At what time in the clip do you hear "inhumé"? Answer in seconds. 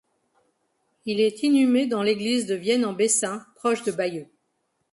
1.43-1.85